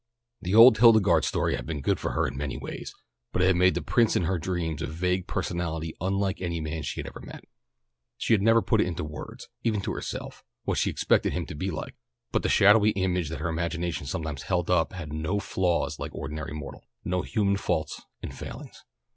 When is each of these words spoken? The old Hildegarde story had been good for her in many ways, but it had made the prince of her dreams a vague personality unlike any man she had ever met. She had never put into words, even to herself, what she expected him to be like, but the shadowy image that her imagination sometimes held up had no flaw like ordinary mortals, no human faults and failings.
The 0.41 0.55
old 0.55 0.79
Hildegarde 0.79 1.25
story 1.25 1.55
had 1.55 1.67
been 1.67 1.79
good 1.81 1.99
for 1.99 2.13
her 2.13 2.25
in 2.25 2.35
many 2.35 2.57
ways, 2.57 2.95
but 3.31 3.43
it 3.43 3.45
had 3.45 3.55
made 3.55 3.75
the 3.75 3.83
prince 3.83 4.15
of 4.15 4.23
her 4.23 4.39
dreams 4.39 4.81
a 4.81 4.87
vague 4.87 5.27
personality 5.27 5.93
unlike 6.01 6.41
any 6.41 6.59
man 6.59 6.81
she 6.81 6.99
had 6.99 7.05
ever 7.05 7.19
met. 7.19 7.43
She 8.17 8.33
had 8.33 8.41
never 8.41 8.63
put 8.63 8.81
into 8.81 9.03
words, 9.03 9.47
even 9.63 9.79
to 9.81 9.93
herself, 9.93 10.43
what 10.63 10.79
she 10.79 10.89
expected 10.89 11.33
him 11.33 11.45
to 11.45 11.53
be 11.53 11.69
like, 11.69 11.93
but 12.31 12.41
the 12.41 12.49
shadowy 12.49 12.89
image 12.93 13.29
that 13.29 13.41
her 13.41 13.49
imagination 13.49 14.07
sometimes 14.07 14.41
held 14.41 14.71
up 14.71 14.91
had 14.91 15.13
no 15.13 15.39
flaw 15.39 15.87
like 15.99 16.15
ordinary 16.15 16.51
mortals, 16.53 16.85
no 17.05 17.21
human 17.21 17.55
faults 17.55 18.01
and 18.23 18.33
failings. 18.35 18.83